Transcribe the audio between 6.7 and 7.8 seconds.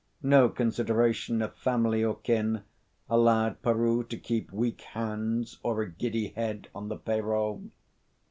on the pay roll.